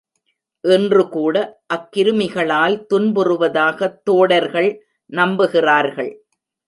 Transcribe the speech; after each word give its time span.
இன்றுகூட 0.63 1.35
அக்கிருமிகளால் 1.73 2.85
துன்புறுவதாகத் 2.93 4.01
தோடர்கள் 4.03 4.71
நம்புகிறார்கள். 5.13 6.11